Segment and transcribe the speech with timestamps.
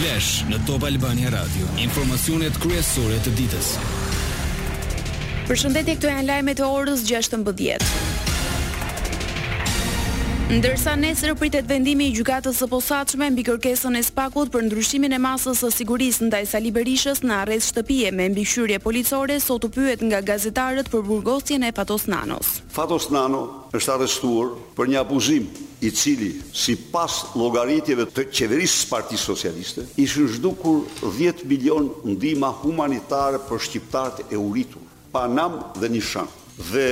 [0.00, 1.66] Flash në Top Albania Radio.
[1.82, 3.66] Informacionet kryesore të ditës.
[5.50, 7.84] Përshëndetje, këto janë lajmet e orës 16:00.
[10.56, 15.20] Ndërsa nesër pritet vendimi i gjykatës së posaçme mbi kërkesën e Spakut për ndryshimin e
[15.20, 20.00] masës së sigurisë ndaj Sali Berishës në arrest shtëpie me mbikëqyrje policore, sot u pyet
[20.08, 22.54] nga gazetarët për burgosjen e Fatos Nanos.
[22.72, 23.44] Fatos Nano
[23.76, 25.50] është arrestuar për një abuzim
[25.80, 33.40] i cili si pas logaritjeve të qeverisë parti socialiste, ishën zhdukur 10 milion ndima humanitare
[33.48, 34.82] për shqiptarët e uritur,
[35.12, 36.36] pa nam dhe një shanë.
[36.70, 36.86] Dhe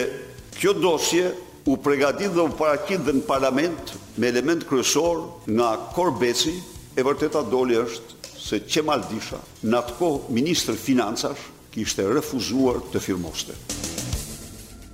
[0.59, 1.25] kjo dosje
[1.69, 5.75] u pregatit dhe u parakit dhe në parlament me element kryesor nga
[6.21, 6.57] beci,
[6.99, 8.17] e vërteta doli është
[8.49, 13.55] se Qemal Disha, në atë kohë Ministrë Financash, kishte refuzuar të firmoste.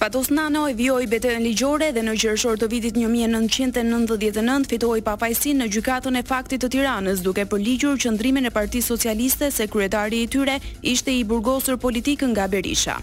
[0.05, 5.65] Patos Nano i vjoj beteën ligjore dhe në gjërëshor të vitit 1999 fitohi pa fajsin
[5.65, 9.65] në gjykatën e faktit të tiranës duke për ligjur që ndrimin e parti socialiste se
[9.73, 10.59] kryetari i tyre
[10.93, 13.01] ishte i burgosur politikën nga Berisha.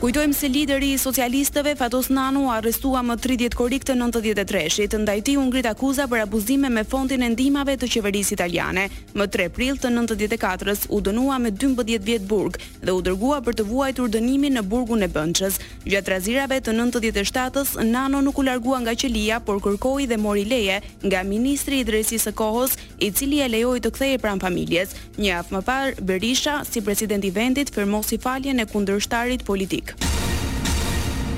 [0.00, 5.34] Kujtojmë se lideri i socialistëve Fatos Nanu arrestua më 30 korik të 93-shit, ndaj tij
[5.36, 8.86] u ngrit akuza për abuzime me fondin e ndihmave të qeverisë italiane.
[9.12, 13.58] Më 3 prill të 94-s u dënua me 12 vjet burg dhe u dërgua për
[13.60, 15.60] të vuajtur dënimin në burgun e Bënçës.
[15.84, 20.80] Gjatë razirave të 97-s Nano nuk u largua nga qelia, por kërkoi dhe mori leje
[21.04, 24.96] nga ministri i Dresis së kohës, i cili e lejoj të kthehej pram familjes.
[25.20, 29.89] Një javë më parë Berisha si president i vendit firmosi faljen e kundërshtarit politik.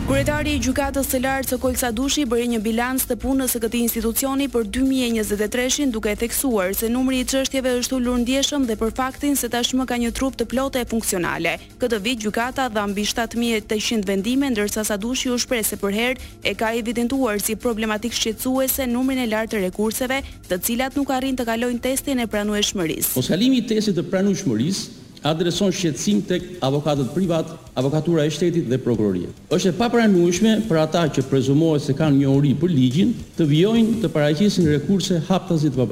[0.03, 3.83] Kuretari i Gjykatës së Lartë së Kolca Dushi bëri një bilanc të punës së këtij
[3.85, 8.91] institucioni për 2023 duke e theksuar se numri i çështjeve është ulur ndjeshëm dhe për
[8.99, 11.53] faktin se tashmë ka një trup të plotë e funksionale.
[11.79, 16.73] Këtë vit gjykata dha mbi 7800 vendime, ndërsa Sadushi u shprese për herë e ka
[16.83, 20.19] evidentuar si problematik shqetësuese numrin e lartë të rekurseve,
[20.51, 23.15] të cilat nuk arrin të kalojnë testin e pranueshmërisë.
[23.23, 29.31] Mosalimi i testit të pranueshmërisë adreson shqetësim tek avokatët privat, avokatura e shtetit dhe prokuroria.
[29.55, 34.11] Është e papranueshme për ata që prezumohet se kanë njohuri për ligjin të vijojnë të
[34.17, 35.87] paraqesin rekurse haptazi të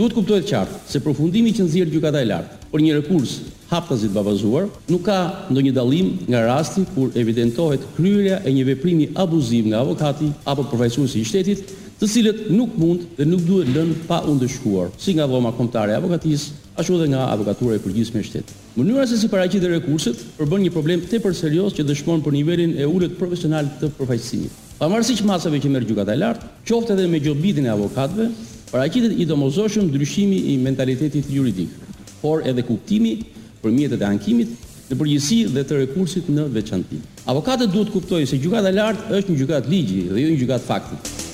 [0.00, 3.34] Duhet kuptohet qartë se përfundimi që nxjerr gjykata e lartë për një rekurs
[3.70, 5.18] haptazi të babazuar nuk ka
[5.50, 11.20] ndonjë dallim nga rasti kur evidentohet kryerja e një veprimi abuziv nga avokati apo përfaqësuesi
[11.22, 15.50] i shtetit të cilët nuk mund dhe nuk duhet lënë pa undëshkuar, si nga dhoma
[15.52, 18.54] kombëtare e avokatisë, ashtu edhe nga avokatura e përgjithshme e shtetit.
[18.78, 22.88] Mënyra se si paraqitet rekurset përbën një problem tepër serioz që dëshmon për nivelin e
[22.88, 24.56] ulët profesional të përfaqësimit.
[24.80, 28.30] Pamarsi që masave që merr gjykata e lartë, qoftë edhe me gjobitin e avokatëve,
[28.72, 31.76] paraqitet i domosdoshëm ndryshimi i mentalitetit juridik,
[32.24, 33.18] por edhe kuptimi
[33.60, 34.56] për mjetet e ankimit
[34.88, 37.04] në përgjithësi dhe të rekursit në veçantë.
[37.28, 40.40] Avokatët duhet të kuptojnë se gjykata e lartë është një gjykatë ligji dhe jo një
[40.46, 41.28] gjykatë fakti.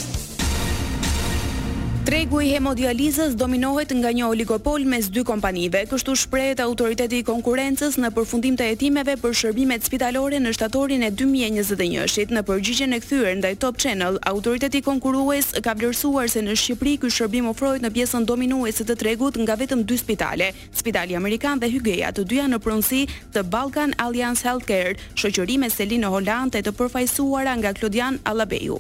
[2.07, 7.97] Tregu i hemodializës dominohet nga një oligopol mes dy kompanive, kështu shprehet autoriteti i konkurrencës
[7.99, 12.31] në përfundim të hetimeve për shërbimet spitalore në shtatorin e 2021-shit.
[12.37, 17.11] Në përgjigjen e kthyer ndaj Top Channel, autoriteti konkurues ka vlerësuar se në Shqipëri ky
[17.11, 22.13] shërbim ofrohet në pjesën dominuese të tregut nga vetëm dy spitale, Spitali Amerikan dhe Hygeja,
[22.15, 23.03] të dyja në pronësi
[23.35, 28.79] të Balkan Alliance Healthcare, shoqërime Selino Holland e të përfaqësuara nga Claudian Alabeju.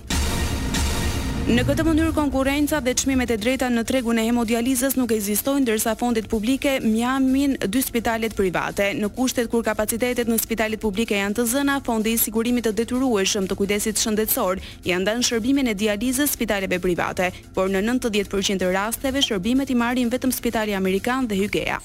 [1.46, 5.92] Në këtë mënyrë konkurenca dhe çmimet e drejta në tregun e hemodializës nuk ekzistojnë ndërsa
[6.00, 8.88] fondet publike mjamin dy spitalet private.
[8.98, 13.46] Në kushtet kur kapacitetet në spitalet publike janë të zëna, fondi i sigurimit të detyrueshëm
[13.46, 14.56] të kujdesit shëndetësor
[14.90, 20.10] i ndan shërbimin e dializës spitaleve private, por në 90% të rasteve shërbimet i marrin
[20.10, 21.78] vetëm Spitali Amerikan dhe Hygeia.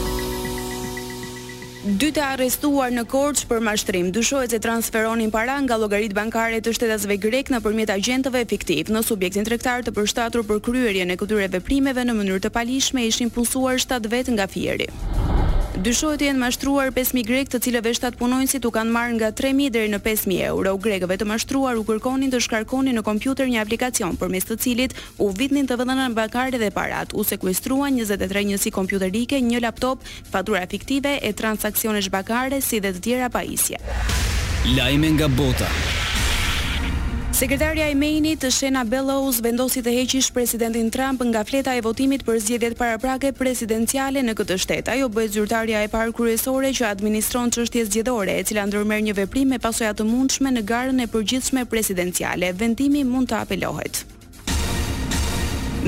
[1.86, 6.74] Dy të arrestuar në Korçë për mashtrim, dyshohet se transferonin para nga llogaritë bankare të
[6.74, 8.90] shtetasve grek nëpërmjet agjentëve fiktiv.
[8.94, 13.30] Në subjektin tregtar të përshtatur për kryerjen e këtyre veprimeve në mënyrë të palishme ishin
[13.38, 14.90] punësuar 7 vetë nga fieri.
[15.78, 19.92] Dyshohet janë mashtruar 5000 grek, të cilëve shtat punonjësit u kanë marrë nga 3000 deri
[19.94, 20.74] në 5000 euro.
[20.82, 25.30] Grekëve të mashtruar u kërkonin të shkarkonin në kompjuter një aplikacion përmes të cilit u
[25.38, 27.14] vitnin të vendana bankare dhe parat.
[27.14, 30.02] U sekuestruan 23 njësi kompjuterike, një laptop,
[30.34, 33.78] fatura fiktive e transaksione zhbakare si dhe të tjera pajisje.
[34.74, 35.70] Lajme nga bota.
[37.38, 42.24] Sekretarja e Meini të Shena Bellows vendosi të heqish presidentin Trump nga fleta e votimit
[42.26, 44.90] për zgjedhjet paraprake presidenciale në këtë shtet.
[44.96, 49.54] Ajo bëhet zyrtarja e parë kryesore që administron çështjet zgjedhore, e cila ndërmerr një veprim
[49.54, 52.54] me pasojat të mundshme në garën e përgjithshme presidenciale.
[52.58, 54.08] Vendimi mund të apelohet.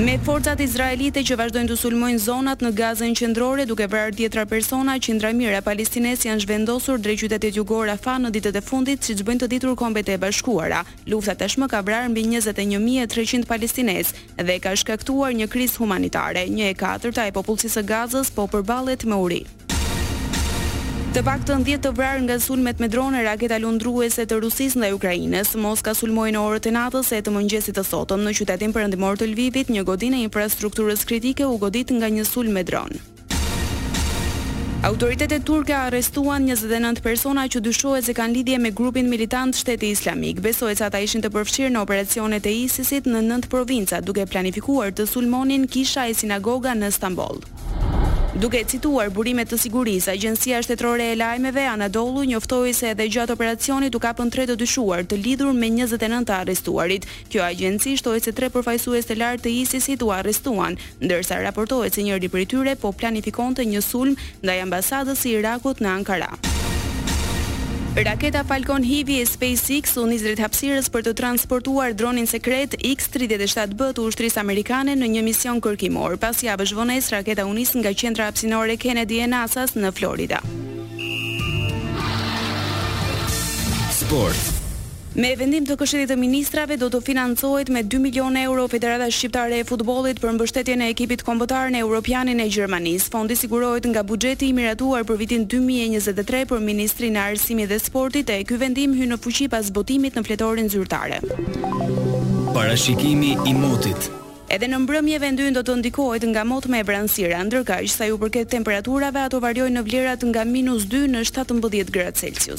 [0.00, 4.94] Me forcat izraelite që vazhdojnë të sulmojnë zonat në Gazën qendrore duke vrarë tjetra persona,
[4.96, 9.42] qindra mira palestinez janë zhvendosur drejt qytetit jugor Rafah në ditët e fundit, siç bën
[9.42, 10.80] të ditur Kombet e Bashkuara.
[11.12, 16.48] Lufta tashmë ka vrarë mbi 21300 palestinezë dhe ka shkaktuar një krizë humanitare.
[16.48, 19.44] 1/4 e popullsisë së Gazës po përballet me uri.
[21.10, 24.92] Të pak të ndjetë të vrarë nga sulmet me drone raketa lundruese të Rusis dhe
[24.94, 29.26] Ukrajines, Moska sulmojnë orët e natës e të mëngjesit të sotëm në qytetin përëndimor të
[29.32, 33.00] Lvivit, një godin e infrastrukturës kritike u godit nga një sulm me drone.
[34.86, 40.38] Autoritetet turke arrestuan 29 persona që dyshohet se kanë lidhje me grupin militant Shteti Islamik.
[40.44, 44.94] Besohet se ata ishin të përfshirë në operacionet e ISIS-it në 9 provinca, duke planifikuar
[44.94, 47.42] të sulmonin kisha e sinagoga në Stamboll.
[48.38, 53.94] Duke cituar burimet të sigurisë, Agjencia Shtetërore e Lajmeve Anadolu njoftoi se edhe gjatë operacionit
[53.94, 57.08] u kapën 3 të dyshuar të lidhur me 29 të arrestuarit.
[57.28, 62.06] Kjo agjenci shtoi se tre përfaqësues të lartë të ISIS-it u arrestuan, ndërsa raportohet se
[62.06, 64.14] njëri prej tyre po planifikonte një sulm
[64.46, 66.30] ndaj ambasadës së Irakut në Ankara.
[67.96, 74.04] Raketa Falcon Heavy e SpaceX u nizrit hapësirës për të transportuar dronin sekret X-37B të
[74.06, 76.14] ushtrisë amerikane në një mision kërkimor.
[76.22, 80.38] Pas javë zhvones, raketa u nis nga qendra hapsinore Kennedy e NASA në Florida.
[83.98, 84.59] Sport.
[85.18, 89.56] Me vendim të Këshillit të Ministrave do të financohet me 2 milion euro Federata Shqiptare
[89.58, 93.10] e Futbollit për mbështetjen e ekipit kombëtar në Europianin e Gjermanisë.
[93.10, 98.30] Fondi sigurohet nga buxheti i miratuar për vitin 2023 për Ministrin e Arsimit dhe Sportit
[98.30, 101.18] e ky vendim hyn në fuqi pas votimit në fletorin zyrtare.
[102.54, 104.12] Parashikimi i motit.
[104.50, 108.18] Edhe në mbrëmje vendyn do të ndikohet nga mot me vranësira, ndërka ishtë sa ju
[108.18, 112.58] përket temperaturave ato varjojnë në vlerat nga minus 2 në 17 gradë Celsius.